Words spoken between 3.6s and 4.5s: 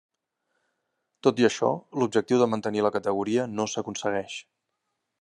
s’aconsegueix.